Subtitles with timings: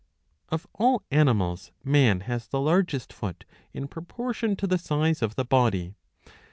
[0.49, 5.45] Of all animals man has the largest foot in proportion to the size of the
[5.45, 5.93] body.